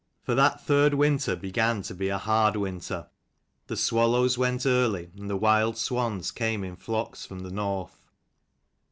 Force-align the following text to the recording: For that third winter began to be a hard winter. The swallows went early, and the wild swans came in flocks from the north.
For 0.23 0.33
that 0.33 0.59
third 0.59 0.95
winter 0.95 1.35
began 1.35 1.83
to 1.83 1.93
be 1.93 2.09
a 2.09 2.17
hard 2.17 2.55
winter. 2.55 3.07
The 3.67 3.77
swallows 3.77 4.35
went 4.35 4.65
early, 4.65 5.11
and 5.15 5.29
the 5.29 5.37
wild 5.37 5.77
swans 5.77 6.31
came 6.31 6.63
in 6.63 6.75
flocks 6.75 7.23
from 7.23 7.41
the 7.41 7.51
north. 7.51 7.99